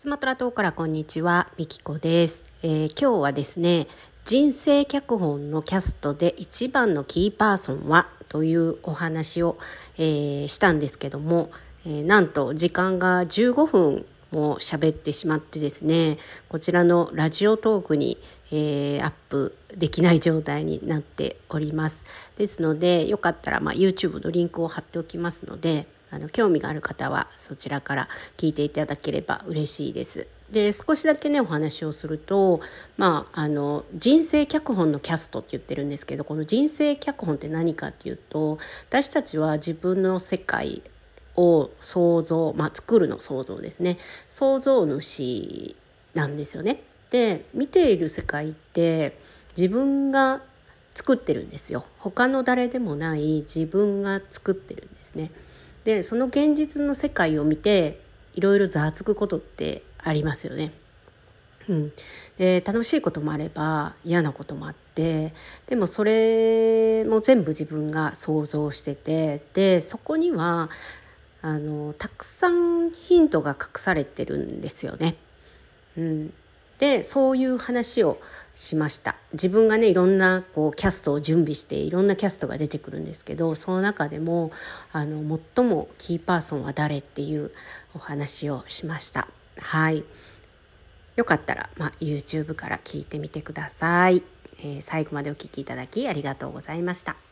[0.00, 3.88] スマトラ島からこんにちは、みきこです、えー、今日はですね、
[4.24, 9.58] 人生脚本のキャストで一番のキーパーソンはというお話を、
[9.96, 11.50] えー、したんですけども、
[11.84, 16.18] えー、なんと時間が15分も喋ってしまってですね、
[16.48, 18.18] こちらのラジオトークに、
[18.52, 22.04] え、アップできない状態になっております。
[22.36, 30.26] ですので、よかったら、まあ、YouTube のリンクを貼っておきますので、あの興味がある方はそちらから聞いていただければ嬉しいです。
[30.50, 32.60] で少しだけねお話をすると、
[32.96, 40.82] まあ、あの人生脚本のキャストって言ってるんですけどこの人生脚本って何かっていうと私たちは自分の世界
[41.36, 43.98] を想像、まあ、作るの想像ですね
[44.28, 45.76] 創造主
[46.14, 46.82] なんですよね。
[47.10, 49.18] で見ている世界って
[49.56, 50.42] 自分が
[50.94, 55.30] 作ってるんですよ他の誰でもない自分が作ってるんですね。
[55.88, 57.98] でその現実の世界を見て
[58.34, 60.74] いろいろざわつくことってありますよね。
[61.66, 61.92] うん、
[62.36, 65.32] で楽しいこともあれば嫌なこともあって
[65.66, 70.68] でもそれも全部自分が想像しててでそこには
[71.40, 75.16] あのたくさんヒントが隠されてるんですよね。
[75.96, 76.34] うん、
[76.78, 78.20] でそういう話を
[78.54, 79.16] しました。
[79.32, 84.50] 自分がねいろんなこうキャストを準備していろんなキャストが出てくるんですけどその中でも
[84.92, 87.52] あの最もキーパーソンは誰っていう
[87.94, 89.28] お話をしました。
[89.60, 90.04] はい。
[91.16, 94.22] よかったら、まあ、YouTube から聞いてみてください、
[94.60, 97.27] えー、最後までお聴きいただきありがとうございました。